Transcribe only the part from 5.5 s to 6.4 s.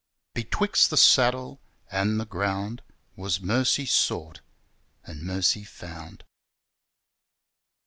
found.